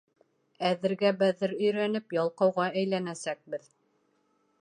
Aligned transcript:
—Әҙергә-бәҙер 0.69 1.53
өйрәнеп, 1.57 2.15
ялҡауға 2.17 2.65
әйләнәсәкбеҙ! 2.81 3.69